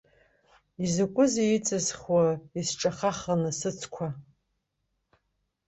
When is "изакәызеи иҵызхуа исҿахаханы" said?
0.83-3.51